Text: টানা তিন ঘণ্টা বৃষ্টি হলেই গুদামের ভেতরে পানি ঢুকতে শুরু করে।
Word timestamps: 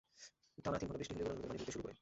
টানা 0.63 0.77
তিন 0.79 0.87
ঘণ্টা 0.89 0.99
বৃষ্টি 0.99 1.13
হলেই 1.13 1.23
গুদামের 1.25 1.37
ভেতরে 1.41 1.49
পানি 1.51 1.59
ঢুকতে 1.59 1.73
শুরু 1.75 1.81
করে। 1.83 1.89